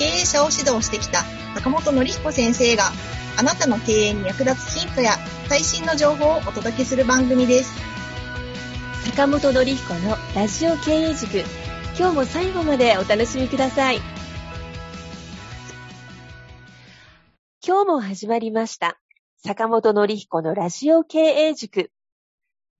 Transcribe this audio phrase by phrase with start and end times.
[0.00, 1.24] 経営者を指導してきた
[1.56, 2.84] 坂本典彦先生が
[3.38, 7.78] あなたの経営に役立つヒントや最新の情報をお届けする番組です。
[9.10, 11.44] 坂本典彦のラジオ経営塾。
[11.98, 13.98] 今日も最後までお楽しみください。
[17.62, 18.98] 今日も始まりました。
[19.44, 21.90] 坂本典彦のラジオ経営塾。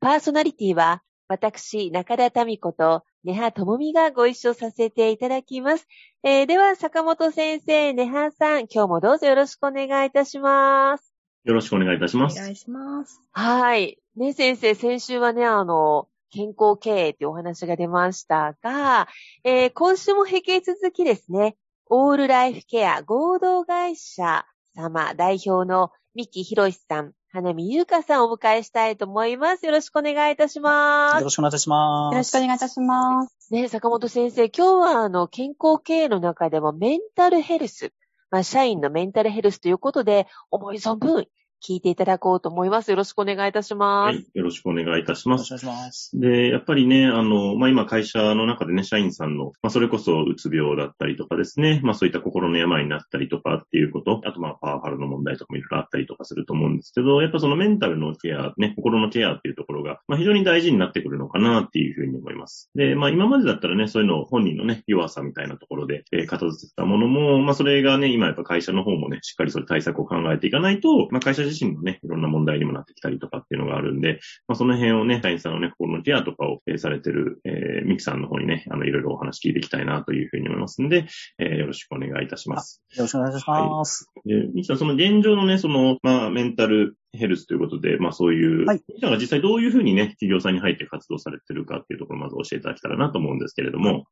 [0.01, 5.87] パーソナリティは私、中田民子と根葉智美がご一緒させていただきます。
[6.23, 11.13] えーでは、坂本先生、根葉さん、今日もどうぞよろしくお願いいたします。
[11.45, 12.51] よろしくお願いいたします。
[12.51, 13.21] いします。
[13.33, 13.99] はい。
[14.17, 19.07] ね、先生、先週はね、あの、健康経営っていうお話が出ましたが、
[19.45, 21.57] えー今週も引き続きですね、
[21.91, 29.65] オールライフケア合同会社様代表の三木博さん、花見優香さんをお迎えしたいと思います。
[29.65, 31.31] よろしくお願いいたしますよろ。
[31.31, 32.15] しくお願いいたします。
[32.15, 33.55] よろしくお願いいたします。
[33.55, 37.93] ね、坂本先生、今日はあの、健康経営の中でもメンタルヘルス、
[38.33, 41.29] まあ、社員のメンタルヘルスということで、思い存分
[41.63, 42.91] 聞いていただこうと思います。
[42.91, 44.17] よろしくお願いいたします。
[44.17, 44.27] はい。
[44.35, 45.51] よろしくお願いいたします。
[45.51, 46.11] よろしくお願いします。
[46.15, 62.71] で、やっぱりね、あの、まあ、今会社の中でね、社員さんの、まあ、それこそうつ病だったりとかですね、まあ、そういった心の病になったりとかっていうこと、あとまあ、パワハラの問題とかもいろいろあったりとかすると思うんですけど、やっぱそのメンタルのケア、ね、心のケアっていうところが、まあ、非常に大事になってくるのかなっていうふうに思います。
[62.75, 81.07] で、まあ、今までだったらね、そういうのを本人のね、弱さみたいなところで、えー片付けたものも、まあ、それがね、今やっぱ会社の方もね、しっかりそういう対策を考えていかないと、まあ、会社自身のね、いろんな問題にもなってきたりとかっていうのがあるんで、まあ、その辺をね、社員さんのね、心のケアとかを、えーされてる、えー、ミキさんの方にね、あの、いろいろお話聞いていきたいなというふうに思いますんで、
[81.39, 82.83] えーよろしくお願いいたします。
[82.97, 84.07] よろしくお願いします。
[84.25, 94.05] で、ミキさん、その現状のね、その、まあ、メンタルヘルスということで、まあ、そういう、はいミキさんが実際どういうふうにね、企業さんに入って活動されてるかっていうところをまず教えていただけたらなと思うんですけれども、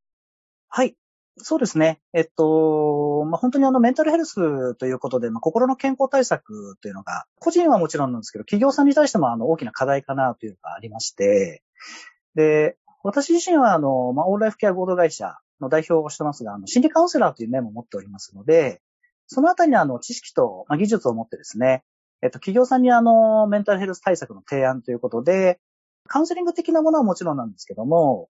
[0.68, 0.94] はい。
[1.38, 2.00] そうですね。
[2.12, 11.62] えっと、まあ、本当にあの、メンタルヘルスということで、まあ、心の健康対策というのが、個人はもちろんなんですけど、企業さんに対してもあの、大きな課題かなというのがありまして、
[12.34, 18.81] で、私自身はあの、まあ、オールライフケア合同会社の代表をしてますが、あの、心理カウンセラーという面も持っておりますので、
[19.26, 21.84] そのあたりにあの、知識と、まあ、技術を持ってですね、
[22.22, 25.60] えっと、企業さんにあの、メンタルヘルス対策の提案ということで、
[26.06, 28.28] カウンセリング的なものはもちろんなんですけども、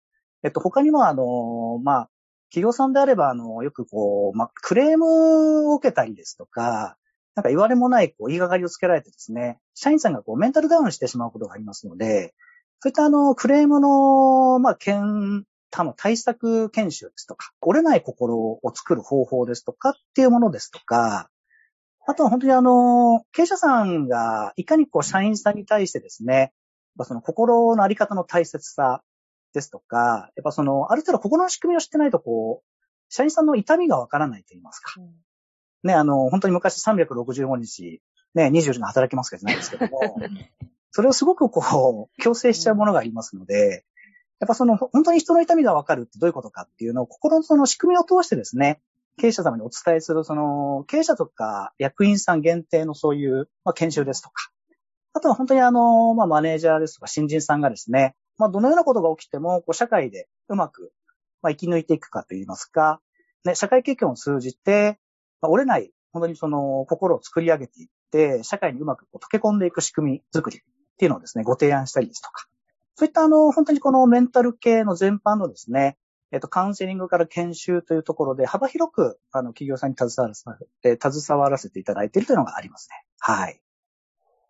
[0.45, 2.11] えっと、他にもあの、まあ、
[2.53, 6.99] 企業さんであれば、あの、よくこう、ま、クレームを受けたりですとか、
[7.35, 12.35] なんか言われもない、こう、言いがかりをつけられてですね、社員さんがこう、メンタルダウンしてしまうことがありますので、
[12.81, 21.31] そういったあの、クレームの、まあ、検他の対策研修ですとか、折れない心を作る方法ですとかっていうものですとか、
[22.07, 26.53] あとは本当にあの、経営者さんがいかにこう、社員さんに対してですね、
[27.05, 29.03] その心のあり方の大切さ
[29.53, 32.67] ですとか、やっぱその、ある程度心の仕組みを知ってないとこう、
[33.09, 34.95] 社員さんの痛みがわからないと言いますか。
[35.83, 38.01] ね、あの、本当に昔365日、
[38.35, 40.01] ね、24時間働きますかじゃないですけども、
[40.91, 43.85] それをすごくこう、強制しちゃうものがありますので、
[44.41, 48.81] やっぱその、本当に人の痛みがわかるってどういうことかっていうのを、心のその仕組みを通してですね、
[49.19, 54.51] 経営者様にお伝えする、その、経営者とか役員さん限定のそういう、まあ、研修ですとか、
[55.13, 60.93] あとは本当にあの、まあ、マネージャーですとか新人さんがですね、まあ、どのようなことが起きても、こう、社会でうまく、
[61.43, 63.01] まあ、生き抜いていくかといいますか、
[63.45, 64.99] ね、社会経験を通じて、
[65.41, 70.61] まあ、折れない、本当にその、心を作り上げていって、社会にうまくこう溶け込んでいく仕組み作りっ
[70.99, 72.47] ていうのをですね、ご提案したりですとか、
[72.95, 75.97] そういったあの、本当にこのメンタル系の全般のですね、
[76.31, 80.45] えっと、カウンセリングから研修というところで幅広く、あの、企業さんに携わらせ
[80.83, 83.05] て、携わらせていただいているというのがありますね。
[83.19, 83.61] はい。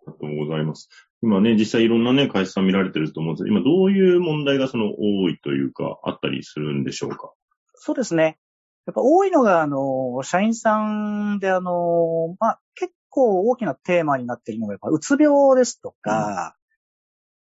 [0.06, 0.88] ありがとうございます。
[1.22, 7.32] 今ね、実際いろんなね、会社さん見られてると思うんですけど、今どういう問題がその多いというか、あったりするんでしょうか？
[7.74, 8.38] そうですね。
[8.86, 16.56] やっぱ多いのが、あの、社員さんで、あの、まあ、結構大きなテーマになっているのが、やっぱ、うつ病ですとか、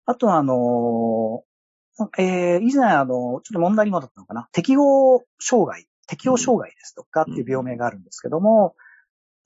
[0.06, 1.42] あと、あの、
[2.18, 4.48] えー、以前、あの、ちょっと問題にもなったのかな。
[4.52, 8.74] 適応障害、適応障害ですとかっていう病名があるんですけども、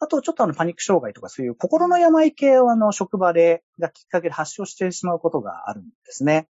[0.03, 6.49] あと、ちょっとあの、パニック障害とかそういう心の病系をあの、職場で、がきっかけで発症してしまうことがあるんですね。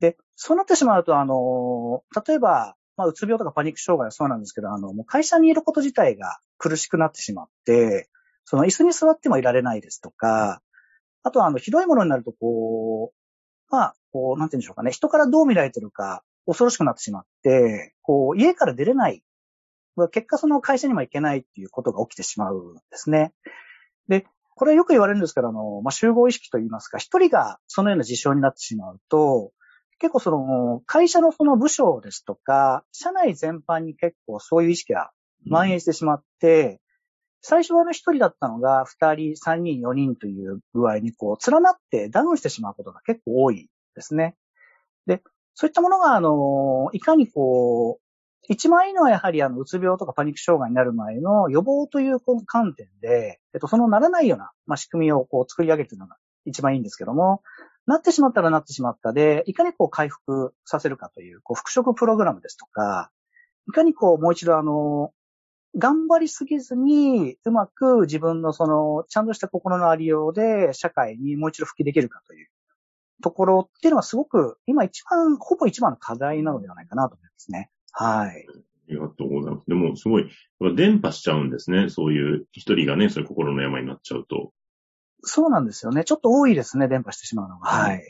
[0.00, 8.08] で、そうなってしまうと、あの、例えば、まあ、うつ病とかパニック障害はそうなんですけど、あの、もう会社にいること自体が苦しくなってしまって、
[8.44, 10.62] その椅子に座ってもいられないですとか、
[11.22, 19.22] あとは、あの、ひどいものになると、こう、まあ、こう、なんて言うんでしょうかね、人からどう見られてるか、恐ろしくなってしまって、こう、家から出れない。
[20.10, 23.32] 結果、その会社にも行けないっていうことが起きてしまうんですね。
[24.08, 24.26] で、
[24.56, 29.52] これはよく言われるんですけど、あの、まあ、集合意識と言いますか、一人がそのような事象になってしまうと、
[29.98, 35.10] 結構その、会社のその部署ですとか、社内全般に結構そういう意識が
[35.44, 36.80] 蔓延してしまって、
[37.46, 44.34] 最初はあの一人だったのが、二人、三人、四人という具合にこう、連なってダウンしてしまうことが結構多いですね。
[45.06, 45.22] で、
[45.54, 48.03] そういったものが、あの、いかにこう、
[48.48, 57.42] 一番いいのはやはりあの、うつ病とかパニック障害になる前の予防という観点で、えっと、そのならないような、まあ、仕組みをこう作り上げているのが一番いいんですけども、
[57.86, 63.10] なってしまったらなってしまったで、いかにこう回復させるかという、こう復職プログラムですとか、
[63.68, 65.12] いかにこうもう一度あの、
[65.76, 72.48] 頑張りすぎずに、うまく自分のその、ちゃんとした心のありようで社会にもう一度復帰できるかという
[73.22, 77.70] ところっていうのはすごく、今一番、ほぼ一番の課題なのではないかなと思いますね。
[77.94, 78.46] はい。
[78.48, 79.66] ありがとうございます。
[79.66, 80.28] でも、すごい、
[80.76, 81.88] 伝播しちゃうんですね。
[81.88, 84.52] そういう一人がね、そういう心の病になっちゃうと。
[85.22, 86.04] そうなんですよね。
[86.04, 87.68] ちょっと多いですね、伝播してしまうのが。
[87.68, 88.02] はい。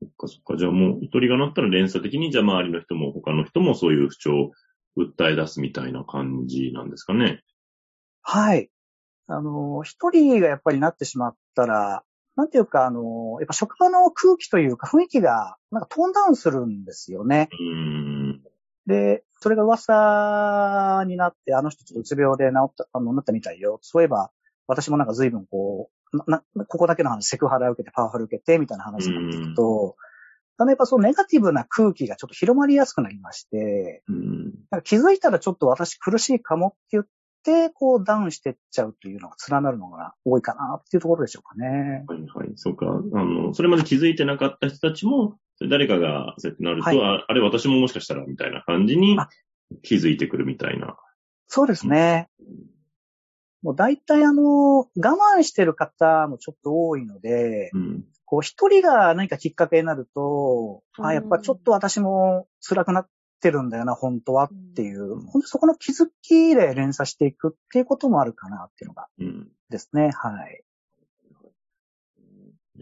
[0.00, 0.56] そっかそっか。
[0.56, 4.50] じゃあもう、一人がなったら連鎖的に、じゃあ周りの人も他の人もそういう不調を
[4.96, 7.42] 訴え出すみたいな感じなんですかね。
[8.20, 8.70] はい。
[9.26, 12.04] あの、一人がやっぱりなってしまったら、
[12.36, 17.48] なんていうか、あの、やっぱ職場の空気というか雰囲気が、なんかトーンダウンするんですよね。
[18.86, 23.78] で、それが噂になって、あの人ちょっとうつ病で治った、あの、なったみたいよ。
[23.82, 24.30] そういえば、
[24.66, 29.96] 私もなんか随分こう、な、ここだけの話、セクハラ受けて、パワハラ受けて、みたいな話になっていくと、
[30.58, 34.02] だんやっぱそのネガティブな空気がちょっと広まりやすくなりまして、
[34.70, 37.06] なんか気づいたらちょっと私苦しいかもって言っ、
[37.74, 42.04] こうダウンしてっちゃうというのが連なるのが多いかなっていうところでしょうかね。
[42.06, 42.52] はいはい。
[42.54, 42.86] そうか。
[42.86, 42.88] あ
[43.24, 45.38] の、それまで気づいてなかった人たちも、
[45.68, 49.18] 誰かがそうやってなると、はい、ああれ私ももしかしたらみたいな感じに
[49.82, 50.96] 気づいてくるみたいな。
[51.46, 52.28] そうですね。
[53.62, 63.08] もう大体あの、我慢してる方もちょっと多いので、うん、こう一人が何かきっかけになると、うん、あやっぱちょっと私も辛くなっ
[63.42, 69.08] ってるんだよな、本当はっていう、本当そこの気づきで連鎖していくっていうこともあるかなっていうのが、
[69.68, 70.62] ですね、はい。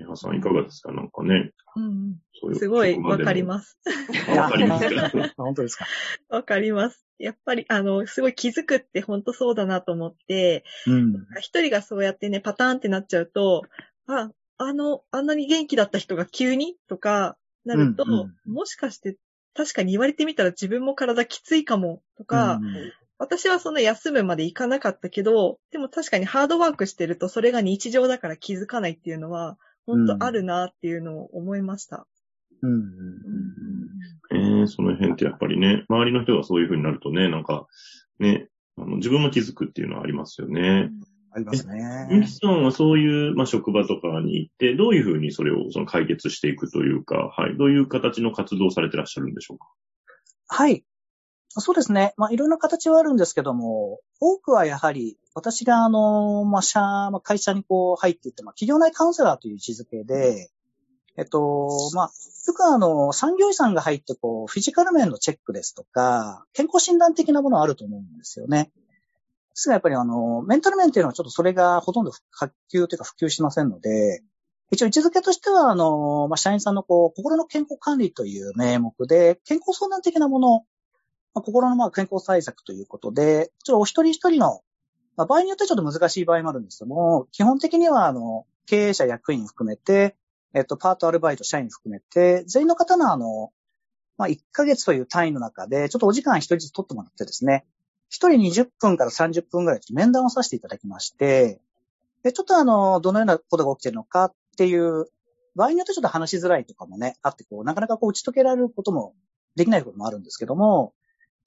[0.01, 0.93] 皆さんいかがですか？
[0.93, 1.53] なんかね。
[1.77, 3.79] うん、ううすごいわかります。
[4.35, 5.11] わかりますか？
[5.37, 5.87] 本当ですか？
[6.31, 7.05] わかります。
[7.19, 13.65] やっぱり、あの、すごい気づくって本当そうだなと思って、一、うん、人がそうやってね、パターンってなっちゃうと、
[14.07, 16.77] あ、あの、あんなに元気だった人が急に？
[16.89, 17.37] とか
[17.67, 19.19] なると、うんうん、もしかして
[19.55, 22.03] 確かに言われてみたら自分も体きついかも？
[22.17, 29.59] とか、うん、私はその休むまでいかなかったけど、でも確かにハードワークしてるとそれが日常だから気づかないっていうのは、
[29.97, 32.07] 本当あるなっていうのを思いました。
[32.63, 32.81] うん。
[34.33, 37.67] えー、その辺ってやっぱりね、周りの人がそういう風になるとね、なんか、
[38.19, 40.61] ね、あの自分も気づくっていうのはありますよね。
[40.61, 41.01] うん
[41.33, 42.09] ありますね。
[42.11, 49.69] ミキさんはそういう、まあ、職場とかに行って、どういうふうにそれをその解決していくというか、はい、どういう形の活動をされてらっしゃるんでしょうか？
[50.49, 50.83] はい。
[51.53, 52.15] そうですね。
[52.17, 60.51] まあ、いろんな形はあるんですけども、多くはやはり、私があの、まあ、社、まあ、会社にこう入っていって、まあ、企業内カウンセラーという位置づけで、
[61.17, 62.11] えっと、まあ、
[62.47, 68.71] よくあの、産業医さんが入ってこう、フィジカル面のチェックですとか、健康診断的なものはあると思うんですよね。
[68.75, 68.75] で
[69.55, 74.23] すが、やっぱりあの、メンタル面っていうのはちょっとそれがほとんど発給というか普及しませんので、
[74.71, 80.65] 一応位置づけとしては、あの、まあ、社員さんのこう、心の健康管理という名目で、健康相談的なもの、
[81.35, 84.63] まあ、心のまあ健康対策ということで、ちょっとお一人一人の、
[85.17, 90.17] まあ、場合によってちょっと難しい場合もあるんですけども、基本的には、あの、経営者、役員含めて、
[90.55, 93.53] えっと、パート、アルバイト、社員含めて、全員の方のあの、
[94.19, 97.65] まあ、1ヶ月という単位の中で、ちょっとお時間一人ずつ取ってもらってですね、
[98.09, 101.61] 一人20分から30分ぐらい面談をさせていただきまして、
[102.23, 105.07] で、ちょっとあの、どのようなことが起きてるのかっていう、
[105.57, 109.15] 場合によってちょっと話しづらいとかもね、あって、こう、なかなかこう打ち解けられることも
[109.57, 110.93] できないこともあるんですけども、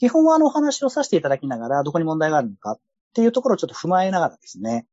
[0.04, 2.80] 基本はあのお話をさせていただきながら、どこに問題があるのかっ
[3.14, 4.86] ていうところをちょっと踏まえながらですね、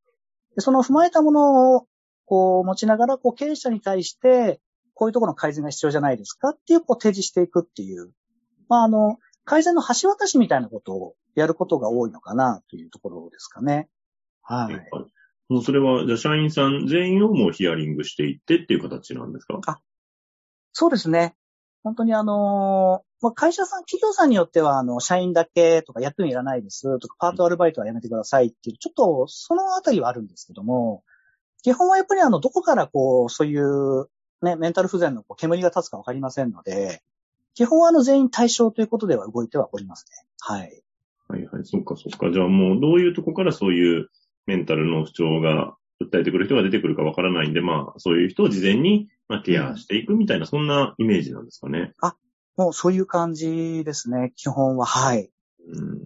[0.55, 1.87] でその踏まえたものを、
[2.27, 4.61] こう、持ちながら、こう、経営者に対して、
[4.95, 8.13] こういうところの改善が必要じゃないですかっていう、こう、提示していくっていう、
[8.69, 13.89] まあ、あの、改善の橋渡しみたいなことをやることが多いのかなというところですかね。
[14.43, 14.89] はい。
[15.49, 19.59] もうそれは、じゃあ社員さん全員をもうヒアリングしていってっていう形なんですか？
[19.67, 19.81] あ、
[20.73, 21.35] そうですね。
[21.83, 31.05] 本当にあの、まあ、会社さん、企業さんによっては、あの、社員だけとか役員いらないですとか、パートアルバイトはやめてくださいっていう、ちょっとそのあたりはあるんですけども、
[31.63, 34.09] 基本はやっぱりあの、どこからこう、そういう
[34.43, 37.03] ね、メンタル不全のこう煙が立つかわかりませんので、
[37.55, 40.27] 基本はあの、全員対象ということでは動いてはおりますね。
[40.41, 40.83] はい。
[41.29, 42.33] はいはい、そっかそっか。
[42.33, 44.09] じゃあもう、どういうとこからそういう
[44.47, 51.93] メンタルの不調が訴えてくる人が出てくるかわからないんで、まあ、そういう人を事前に、まあ、ケアしていくみたいな、そんなイメージなんですかね。
[52.01, 52.17] あ、
[52.57, 54.87] もうそういう感じですね、基本は。
[54.87, 55.31] はい。
[55.69, 56.01] うん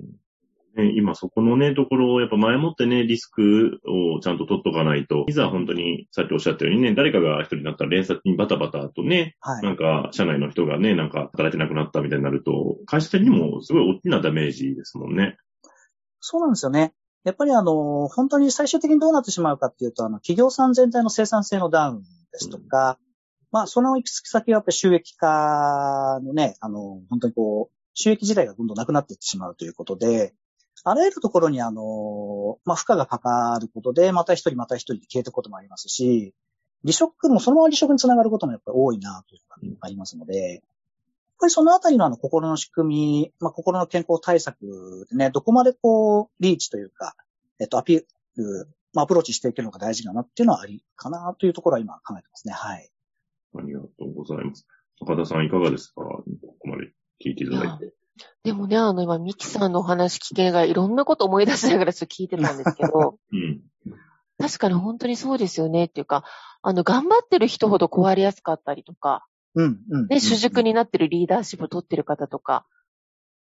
[0.77, 15.37] ね、今そこのね、ところをやっぱ前もってね、リスクをちゃんと取っとかないと、いざ本当にさっきおっしゃったようにね、誰かが一人になったら連鎖にバタバタとね、はい、なんか社内の人がね、なんか働いてなくなったみたいになると、会社的にもすごい大きなダメージですもんね。
[16.19, 16.93] そうなんですよね。
[17.25, 22.03] やっぱりあの、本当に最終的にどうなってしまうかっていうと、あの、企業さん全体の生産性のダウン
[22.33, 23.07] ですとか、うん、
[23.51, 30.35] まあ、その行き着き先はやっぱり収益化のね、あの、本当にこう、収益自体がどんどんなくなっていってしまうということで、
[30.85, 36.35] あらゆるところにあの、まあ、負荷がかかることで、また一人また一人で消えていくこともありますし、
[36.83, 40.63] 離職もそのまま離職につながることもやっぱり多いなというのがありますので、
[41.39, 47.15] ぱりそのあたりのあの心の仕組み、まあ、心の健康対策でね、どこまでこう、リーチというか、
[47.61, 48.05] えっと、アピー
[48.37, 52.55] ル、まあ、アプローチしていけるのが大事かなっていうのはありかなというところは今考えてますね。
[52.55, 52.91] はい。
[53.57, 54.67] ありがとうございます。
[55.01, 56.03] 高田さんいかがですか？
[56.03, 56.25] こ
[56.59, 56.93] こまで
[57.25, 57.93] 聞いていただいて。
[58.45, 63.63] でもね、あの、今、ミキさんのお話聞けながら、いろんなこと思い出しながらちょっと聞いてたんですけど、 うん、
[64.39, 66.25] 確かに本当にそうですよねっていうか、
[66.63, 70.07] あの、頑張ってる人ほど壊れやすかったりとか、うん、うん。
[70.09, 72.67] ね、主軸になってるリーダーシップを取ってる方とか、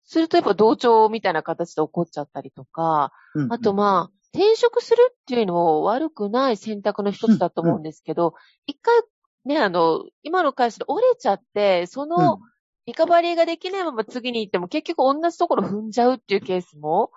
[0.04, 8.34] するとやっぱ同調みたいな形で起こっちゃったりとか、うんうん、あとまあ、転職するっていうのも悪くない選択の一つだと思うんですけど、
[8.66, 9.10] 一、うんうん、回
[9.44, 12.40] ね、あの、今の会社で折れちゃって、その
[12.86, 17.10] リカバリーができないまま次に行っても結局同じところ踏んじゃうっていうケースも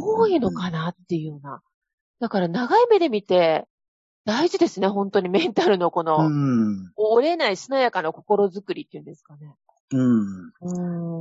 [0.00, 1.62] 多いのかなっていうような。
[2.20, 3.66] だから長い目で見て
[4.24, 6.30] 大事ですね、本当にメンタルのこの、
[6.96, 9.54] 折れないしなやかな心づくりっていうんですかね。
[9.92, 10.52] うん。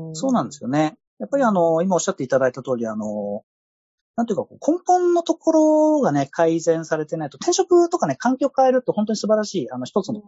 [0.09, 0.95] うんそうなんですよね。
[1.19, 3.43] やっぱりあの、今おっしゃっていただいた通り、あの、
[4.15, 10.21] なんていうか、根本のところがね、改善されてないと、転職とかね、環境変えると本当に素晴らしい、あの、一つの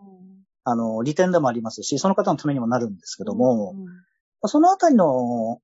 [0.68, 3.86] あの、利点でもありますし、その方のためにもなるんですけども、うん
[4.48, 5.60] そのあたりの、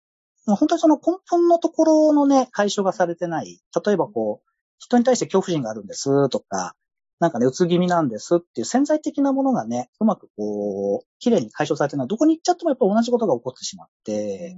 [0.47, 3.61] 本当にその根本のところのね、解消がされてない。
[3.85, 4.49] 例えばこう、
[4.79, 6.75] 人に対して恐怖心があるんですとか、
[7.21, 12.07] なんかね、うつ気味なんですっていう潜在的なものがね、うまくこう、綺麗に解消されてない。
[12.07, 14.57] どこに行っちゃってもやっぱ同じことが起こってしまって、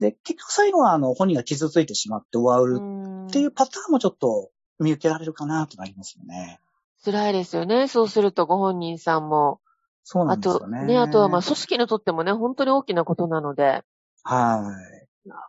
[0.00, 2.80] で、結局最後はあの、本人が傷ついてしまって終わる
[3.28, 6.60] っていうパターンもちょっと見受けられるかなとなりますよね。
[7.04, 7.88] 辛いですよね。
[7.88, 9.60] そうするとご本人さんも。
[10.02, 10.78] そうなんですよね。
[10.78, 13.82] あと、ね、あとはまあ組織にとってもね、本当に大きなことなので。
[14.22, 14.72] は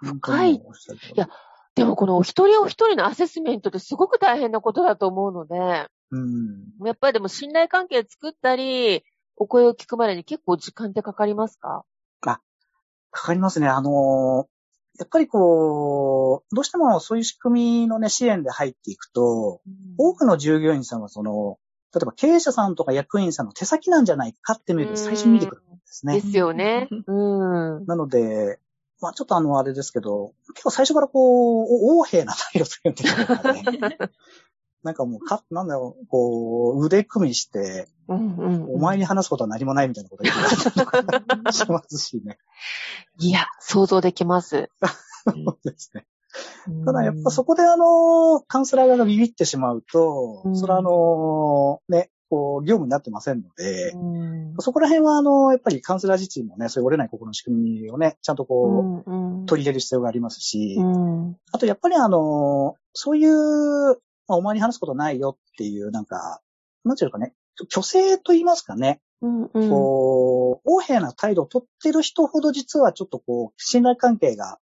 [0.03, 0.05] い。
[0.05, 0.55] 深い。
[0.55, 0.61] い
[1.15, 1.29] や、
[1.75, 5.87] でもこのお一人お一人のアセスメントってすごく大変なことだと思うので。
[6.11, 6.85] うん。
[6.85, 9.03] やっぱりでも信頼関係作ったり、
[9.35, 11.83] お声を聞くまでに結構時間ってかかりますか？
[12.21, 12.41] あ、
[13.11, 13.67] かかりますね。
[13.67, 14.47] あの
[14.99, 21.59] やっぱりこう、どうしてもそういう仕組みのね、支援で入っていくと、うん、多くの従業員さんはその、
[21.93, 26.15] 例えば経営者さんとか役員さんの手先なんじゃないかって見る最初に見てくるんですね。
[26.15, 26.89] ですよね。
[27.05, 27.85] うん。
[27.85, 28.59] なので、
[28.99, 33.97] まあちょっとあの、あれですけど、結構最初からこう、横柄な態度するんですよね。
[34.83, 42.37] なんかもう、か、なんだろう、こう、腕組みして、うんうんうん、お前に話すことは何もないみたいなこと言ってたしますしね。
[43.19, 44.69] いや、想像できます。
[45.25, 46.05] そうですね。
[46.85, 60.77] ただやっぱそこであの、カウンセラーがビビってしまうと、うん、それはあの、ね、こう、業務になってませんので、うん、そこら辺はあの、やっぱりカウンセラー自身もね、そういう折れない心の仕組みをね、ちゃんとこう、うんうん、取り入れる必要がありますし、
[61.51, 66.41] あとやっぱりあの、そういうまあ、お前に話すことないよっていう、なんか、
[66.83, 67.33] なんていうかね、
[67.69, 69.01] 虚勢と言いますかね。
[69.21, 74.59] うんうん、こう、横柄な態度を取ってる人ほど実はちょっとこう、信頼関係が、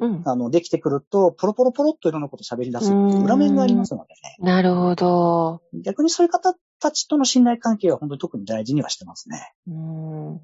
[0.00, 4.36] うん、あの、できてくると、ポロポロポロっといろんなこと喋り出す裏面がありますのでね。
[4.40, 5.62] なるほど。
[5.72, 9.54] 逆にそういう方たちとの信頼関係は本当に特に大事にはしてますね。
[9.66, 10.40] うん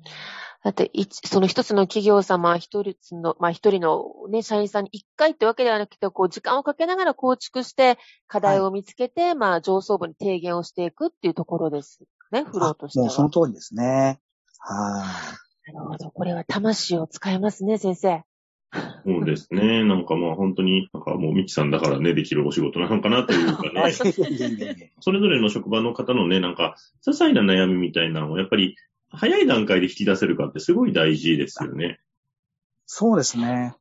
[0.65, 0.91] だって、
[1.25, 12.01] その一つの企業様、一人の、まあ一人のね、社員さんに一回ってわけではなくて、こう、時間をかけながら構築して、課題を見つけて、はい、まあ上層部に提言をしていくっていうところです
[12.33, 13.07] ね、フローとしては。
[13.07, 14.21] もうその通りですね。
[14.59, 15.05] は
[15.69, 15.73] い。
[15.73, 16.11] なるほど。
[16.11, 18.25] これは魂を使えますね、先生。
[19.05, 19.85] そうですね。
[19.85, 23.93] なんかまあ本当に、なんかもうミキさんだからね、できるお仕事なのかなというかね。
[25.01, 28.77] それぞれの職場の方のね、なんか、些細な悩みみたいなのをやっぱり
[29.11, 32.01] 早い段階で引き出せるかってすごい大事ですよね。
[32.85, 33.75] そうですね。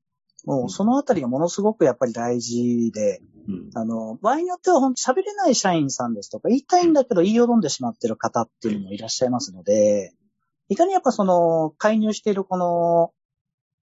[0.45, 10.13] もうそのあたりがものすごくやっぱり大事で、うん、あの、場合によっては本当喋れない社員さんですとか、言いたいんだけど言いよどんでしまってる方っていうのもいらっしゃいますので、
[10.69, 13.11] いかにやっぱその、介入しているこの、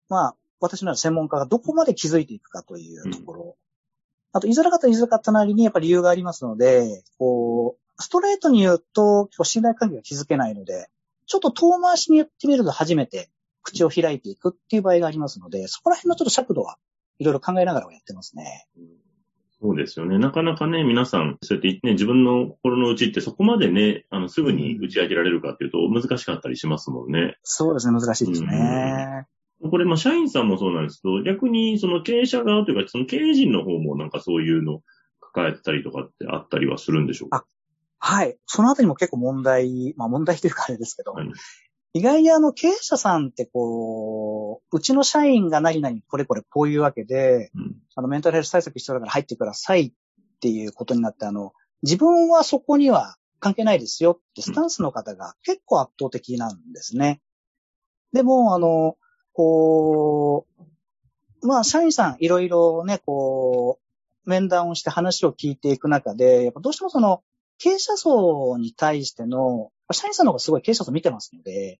[0.08, 3.42] まあ、私の専門家がどこまで気づいていくかというところ。
[3.44, 3.52] うん、
[4.33, 10.88] あと、いづらかったらいづらかったなりにやっぱり理由がありますので、こう、ストレートに言うと、信頼関係が築けないので、
[11.26, 13.30] ちょっと遠回しに言ってみると初めて
[13.62, 16.78] 口を開いていくっていう場合がありますので、そこら辺のちょっと尺度は
[17.18, 18.66] いろいろ考えながらやってますね。
[19.61, 20.18] そうですよね。
[20.18, 27.38] なかなかね、皆さん、そうやってね、自分の心の内ってそこまでね、あの、すぐに打ち上げられるかっていうと難しかったりしますもんね。
[27.42, 29.26] そうですね、難しいですね。
[29.61, 34.80] うん、これ、まあ、社員さんもそうなんですけど、逆に、その経営者側というか、その経営陣の方もなんかそういうの
[35.20, 37.44] 抱えてたりとかってあったりはするんでしょうか？
[37.99, 38.37] はい。
[38.46, 41.28] そのあたりも結構問題、まあ問題というかあれですけど、はい、
[41.94, 49.92] 意外にあの経営者さんってこう、うちの社員が何々これこれこういうわけで、うん、あのメンタルヘルス対策必要だから入ってくださいっ
[50.40, 57.20] ていうことになって、あの、自分はそこには関係ないですよってスタンスの方が結構圧倒的なんですね。
[58.12, 58.96] でも、あの、
[59.34, 60.46] こ
[61.42, 63.78] う、まあ、社員さんいろいろね、こ
[64.26, 67.22] う、面談をして話を聞いていく中で、やっぱどうしてもその、
[67.58, 71.78] 経営者層に対しての、社員さんの方がすごい経営者層見てますので、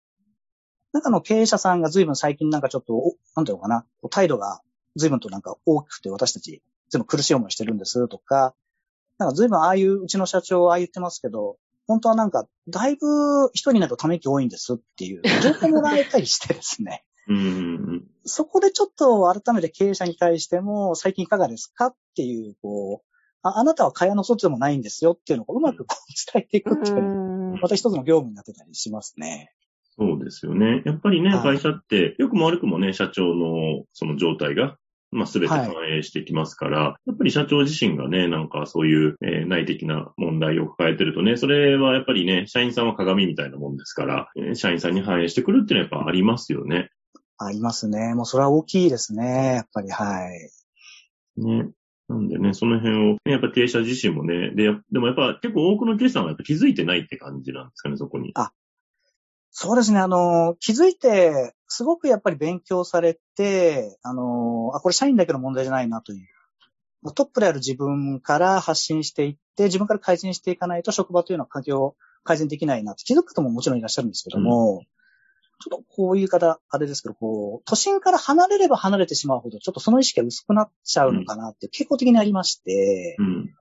[0.93, 4.61] 中の経営者さんが随分最近なんかちょっと、なんていうのかな、態度が
[4.97, 8.55] 随分となんか大きくて私たち随分苦しい思いしてるんですとか、
[9.19, 11.57] なんか随分ああいううちの社長はああ言ってますけど、
[11.87, 17.05] 本当はなんかだいぶ人になるとため息多いんですっていう情報もらえたりしてですね。
[17.29, 29.53] うんそこでちょっと改めて経営者に対しても最近いかがですかっていう、こう、ああなたは蚊帳の外でもないんですよっていうのをうまくこう伝えていくっていう、また一つの業務になってたりしますね。
[29.97, 30.83] そうですよね。
[30.87, 34.77] やっぱりね、会社って、良くも悪くもね、社長のその状態が、
[35.13, 46.91] まあ、すべて反映してきますから、はい、やっぱり社長自身がね、なんかそういう、えー、内的な問題を抱えてるとね、それはやっぱりね、社員さんは鏡みたいなもんですから、えー、社員さんに反映してくるっていうのはやっぱありますよね。
[47.39, 48.15] ありますね。
[48.15, 49.55] もうそれは大きいですね。
[49.57, 50.51] やっぱり、はい。
[51.41, 51.71] ね。
[52.09, 58.33] なんでね、その辺を、ね、やっぱ経営者自身もね、で、でもやっぱ結構多くの経営者はやっぱ気づいてないって感じなんですかね、そこに。
[58.35, 58.53] あ、
[59.51, 67.13] そうですね、あの、気づいて、すごくやっぱり勉強されて、あの、あ、これ社員だけの問題じゃないなという。
[67.15, 74.87] トップである自分から発信していって、自分から改善していかないと職場というのは環境を改善できないなって気づく方ももちろんいらっしゃるんですけども、うん
[75.61, 83.55] ちょっとこういう方、あれですけど、こう、都心から離れれば離れてしまうほど、ちょっとその意識が薄くなっちゃうのかなって傾向的にありまして、うん、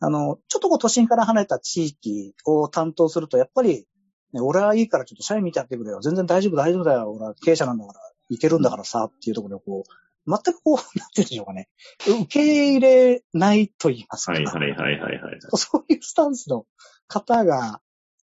[0.00, 3.86] あの、ちょっとこう都心から離れた地域を担当すると、やっぱり、
[4.32, 6.00] ね、俺はいいからちょっと社員見てやってくれよ。
[6.00, 7.10] 全然大丈夫大丈夫だよ。
[7.12, 8.00] 俺は経営者なんだから、
[8.30, 11.68] いけるんだからさ、っていうところでこう、全くこう、なんていうんでしょうかね。
[12.06, 14.32] 受け入れないと言いますか。
[14.32, 15.40] はいはいはいはい、はい。
[15.56, 16.66] そういうスタンスの
[17.08, 17.80] 方が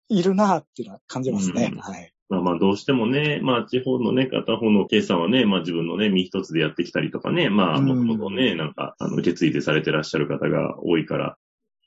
[0.08, 1.70] いるなっていうのは感じますね。
[1.72, 2.12] うん、はい。
[2.28, 11.36] まあまあどうしてもね、まあ地方のね、片方の計算はね、まあ自分のね、身一つでやってきたりとかね、まあもともとね、なんか、あの、受け継いでされてらっしゃる方が多いから、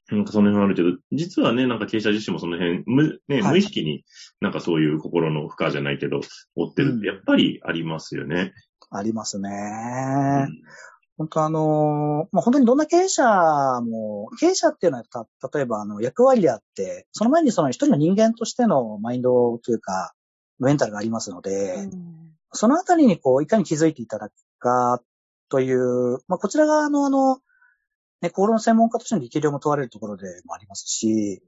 [0.09, 4.03] なんかその辺あるけど、実はね、なんか経営者自身もその辺、無、ね、無意識に
[4.41, 6.21] なんかそういう心の負荷じゃないけど、
[6.55, 8.53] 追ってるってやっぱりありますよね。
[8.91, 9.49] うん、ありますね。
[10.49, 10.61] うん
[11.21, 13.23] 本当あの、まあ、本当にどんな経営者
[13.81, 20.13] も、経営者っていうのは、例えばあの役割であって、その前にその一人の人間としてのマインドというか、
[20.65, 25.01] メンタルがありますので、うん、そのあたりにこう、いかに気づいていただくか
[25.49, 27.39] という、まあ、こちら側のあの、
[28.21, 31.41] ね、心の専門家としての力量も問われるところでもありますし、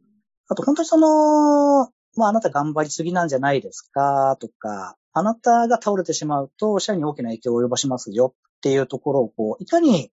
[0.50, 10.12] あと本当にその、まあ、あなた頑張りすぎなんじゃないですかとか、あなたが倒れてしまうと、社員に大きな影響を及ぼしますよっていうところを、こう、いかに、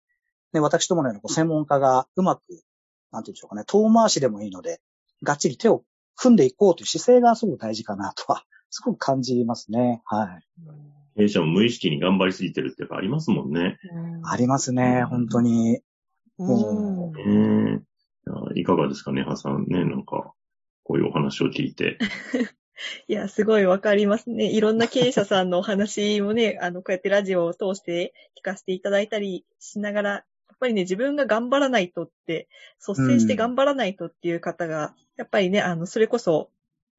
[0.55, 2.41] ね、私どものようなこう専門家がうまく、
[3.13, 4.81] なんていうんでしょうかね、遠回しでもいいので、
[5.23, 5.85] がっちり手を
[6.17, 10.03] 組んでいこうという姿勢がすごく大事かなとはすごく感じますね。
[10.05, 11.21] はい。
[11.21, 13.79] 弊社も無意識に頑張りすぎてるってやっぱありますもんね。
[14.25, 15.81] ありますね、本当に。
[16.39, 17.13] うん。
[17.19, 20.33] えー、いかがですかね、ハさんね、なんか、
[20.83, 21.99] こういうお話を聞いて。
[23.09, 24.51] いや、すごいわかりますね。
[24.53, 30.19] いろんな経営者さんのお話もね、 あの、こうやってラジオを通して聞かせていただいたりしながら、や
[30.55, 32.49] っぱりね、自分が頑張らないとって、
[32.87, 36.51] 率先して頑張らないとっていう方が、やっぱりね、あの、それこそ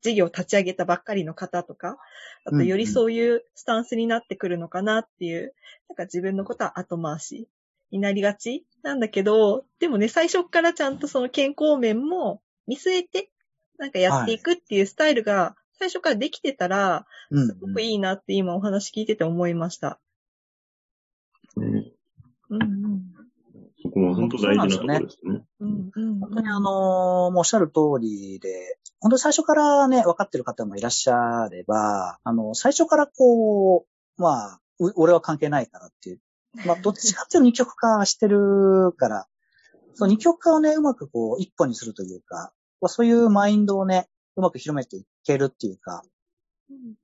[0.08, 1.98] 事業を立ち上げたばっかりの方とか、
[2.46, 5.54] あとよりそういうスタンスになってくるのかなっていう、
[5.90, 7.48] なんか自分のことは後回し
[7.92, 13.30] になりがちなんだけど、でもね、最初からちゃんとその健康面も見据えて、
[13.78, 20.00] なんかやっていくっていうスタイルが、最初からできてたら、すごくいいなって今お話聞いてて思いました。
[21.58, 21.92] ね、
[22.50, 23.02] うんうん。
[23.84, 25.46] そこは本当大事なところですね。
[25.60, 33.86] うんうん、本当にあのー、もうおっしゃる通りで、本当に最初からね、分かってる方もいらっしゃれば、あの、最初からこ
[34.18, 34.60] う、まあ、
[34.96, 36.22] 俺は関係ないからっていう。
[36.66, 39.28] まあ、 どっちかっていうと二極化してるから、
[39.94, 42.54] その二極化をね、うまくこう、一本にするというか、
[42.88, 46.04] そういうマインドをね、うまく広めていけるっていうか、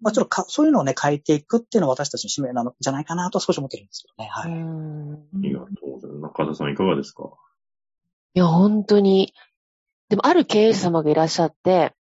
[0.01, 4.29] まあ、ちょっとか、そういうのをね、変えていくっていうのは私たちの使命なのじゃないかなと少し思ってるんですけどね。
[4.29, 4.51] はい。
[4.51, 4.55] あ
[5.41, 6.33] りがとうございます。
[6.39, 7.29] 中田さんいかがですか？
[8.33, 9.33] いや、本当に。
[10.13, 11.95] でも、ある経営者様がいらっしゃって、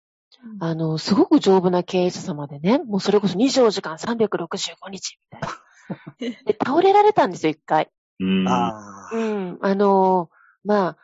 [0.59, 5.49] あの、すごく丈夫な経営者様でね、もうそれこそ24時間365日みたいな。
[6.45, 7.89] で、倒れられたんですよ、一回。
[8.19, 8.49] うん。
[8.49, 9.59] あうん。
[9.61, 10.29] あの、
[10.65, 10.97] まあ、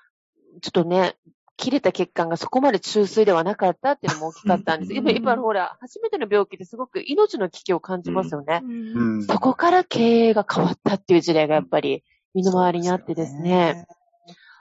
[0.63, 1.15] ちょっとね、
[1.57, 4.93] 切れた血管がそこまで中水ではなかったっていうのも大きかったんです。
[4.93, 8.63] 今、今ほら、初めての病気ですごく命の危機を感じますよね。
[8.65, 12.03] うん、そこから経営が変わったっていう事例がやっぱり
[12.35, 13.87] 身の回りにあってですね。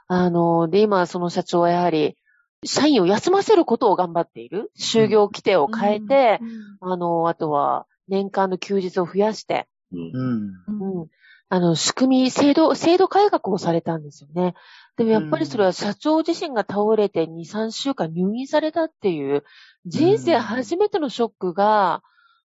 [0.07, 2.17] あの、で、今、その社長はやはり、
[2.63, 4.71] 社員を休ませることを頑張っている。
[4.77, 6.39] 就業規定を変えて、
[6.81, 10.99] うん、あの、あとは、年間の休日を増やして、うん。
[10.99, 11.07] うん。
[11.49, 14.55] あの、仕組み、制度、制度改革をされたんですよね。
[14.97, 19.43] でもやっぱりそれは社長自身が倒れて2、3週間入院されたっていう、
[19.85, 22.01] 人生初めてのショックが、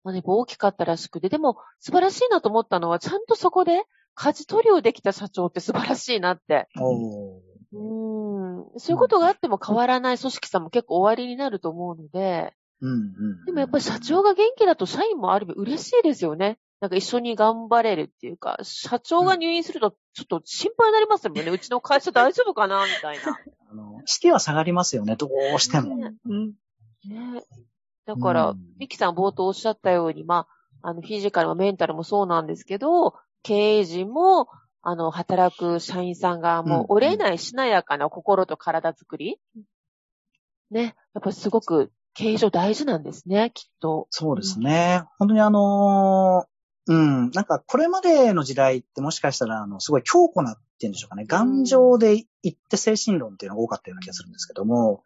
[0.05, 3.83] まあね、大きかったらしくて、でも素晴らしいなと思ったのは、ちゃんとそこで
[4.15, 6.69] 舵取りをできた社長って素晴らしいなって。
[7.77, 12.95] うん、そういうことがあっても変わらない組織さんも結構終わりになると思うので、うんう
[13.43, 16.59] ん、でもやっぱり社長が元気だと社員もある意味嬉しいですよね。
[16.81, 21.51] なんか一緒に頑張れるっていうか、社長が入院するとちょっと心配になりますもんね。
[21.51, 23.39] うちの会社大丈夫かなみたいな。
[23.71, 25.97] あの、士気は下がりますよね、どうしても。
[25.97, 26.47] ね、うん、
[27.09, 27.43] ね
[28.05, 30.47] だから、ミキさん冒頭おっしゃったように、ま
[30.83, 34.49] あ、あの、フィジカルもメンタルもそうなんですけど、経営陣も、
[34.89, 39.41] あの、働く社員さんがもう折れないしなやかな心と体づくり、
[40.71, 44.07] ね、やっぱりすごく経営上大事なんですね、きっと。
[44.11, 45.03] そうですね。
[45.19, 46.47] 本当にあの
[46.87, 47.33] うん。
[47.33, 51.25] なんか、これまでの時代ってもしかしたら、あの、すごい強固なっていうんでしょうかね。
[51.27, 55.03] 頑丈で言って精神論っていうのが多かったような気がするんですけども、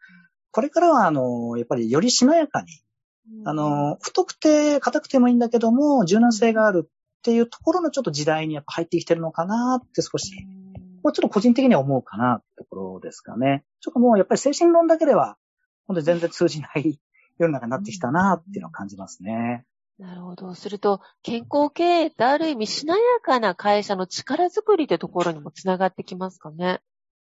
[0.51, 2.69] これからは、あの、やっぱりよりしなやかに、
[3.47, 10.33] あの、太くて硬くてもいいんだけども、柔軟性があるっていうところのちょっと時代にやっぱ入ってきてるのかなって少し、
[11.03, 13.65] もうちょっと個人的には思うかなってところですかね。
[13.81, 15.37] ちょっともうやっぱり精神論だけでは、
[15.87, 16.99] 本当に全然通じない
[17.39, 19.67] 世の中になってきたなっていうのを感じますね。
[19.99, 20.55] なるほど。
[20.55, 26.81] すると、健康経営ってある意味しなやかな会社の力づくりってところにもつながってきますかね。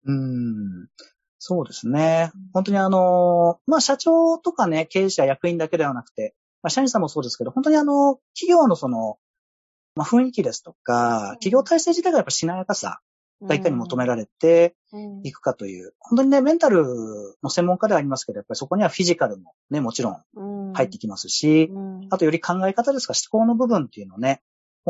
[0.05, 0.89] うん。
[1.39, 2.33] そうですね。
[2.53, 9.19] 本当にあの、まあ、社長とかね、経営者、役員だけではなくて、まあ、社員さんもそうですけど、本当にあの、企業のその、
[9.97, 13.01] まあ、雰囲気ですとか、企業体制自体がやっぱしなやかさ
[13.43, 14.75] がいかに求められて
[15.23, 16.85] いくかという、うん、本当にね、メンタル
[17.43, 24.43] の専門家ではありますけど、やっぱりそこにはフィジカルもね、もちろん入ってきますし、うん、あとより考え方ですか、思考の部分っていうのをね、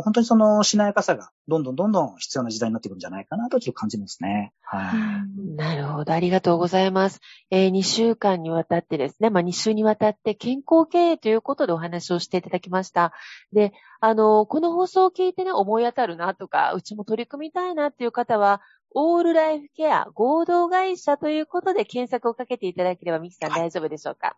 [0.02, 4.52] 本当にそのしなやかさがどんどんどんどん必要な時代になっていくんじゃないかなとちょっと感じますね。
[4.62, 5.56] はい。
[5.56, 6.12] なるほど。
[6.12, 7.20] ありがとうございます。
[7.50, 13.12] えー、2週間にわたってですね、まあ2週にわたって健康経営ということでお話をしていただきました。
[13.52, 18.62] で、あの、この放送を聞いてね、思い当たるなとか、うちも取り組みたいなっていう方は、
[18.96, 24.36] オールライフケア合同会社ということで検索をかけていただければ、ミキさん大丈夫でしょうか？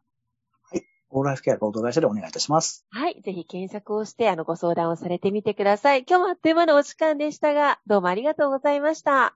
[1.17, 2.85] オールライフケア合同会社でお願いいたします。
[2.91, 3.23] はい。
[3.23, 6.05] ぜひ検索をして、あの、ご相談をされてみてください。
[6.07, 9.35] 今日もあっという間のお時間でしたが、どうもありがとうございました。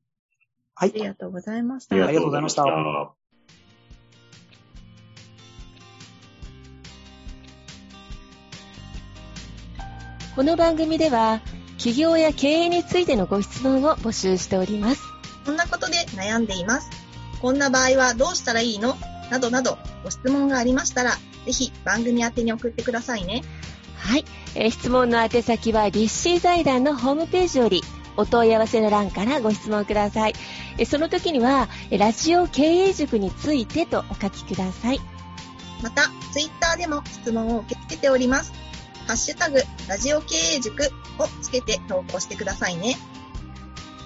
[0.75, 0.91] はい。
[0.91, 1.97] ありがとうございました。
[1.97, 2.65] ありがとうございました。
[10.37, 11.41] この番組では、
[11.79, 15.01] 企業や経営についてのご質問を募集しております。
[15.47, 16.91] こんなことで悩んでいます。
[17.41, 18.97] こんな場合はどうしたらいいの？
[19.31, 21.13] などなど、ご質問がありましたら、
[21.47, 23.43] ぜひ番組宛てに送ってくださいね。
[23.97, 24.25] はい。
[24.55, 27.83] えー、質問の宛先は、立志財団のホームページより、
[28.17, 30.35] お問い合わせの欄からご質問ください。
[30.79, 35.01] えその時には、ラジオ経営塾についてとお書きください。
[35.83, 38.53] また、ツイッターでも質問を受け付けております。
[39.07, 42.97] ハッシュタグ、ラジオ経営塾をつけて投稿してくださいね。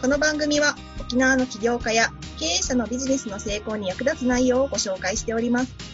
[0.00, 5.93] この番組は沖縄の起業家や経営者のビジネスの成功に役立つ内容をご紹介しております。